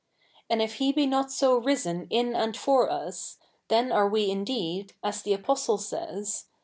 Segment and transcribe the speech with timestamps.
[0.49, 3.37] And if He be 7iot so risen in and for us,
[3.69, 6.45] the7i are we i7ideed, as the Apostle savs.